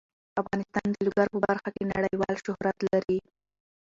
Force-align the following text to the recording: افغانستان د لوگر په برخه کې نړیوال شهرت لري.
افغانستان 0.41 0.87
د 0.91 0.95
لوگر 1.07 1.27
په 1.33 1.37
برخه 1.47 1.69
کې 1.75 1.83
نړیوال 1.93 2.35
شهرت 2.45 2.77
لري. 2.91 3.17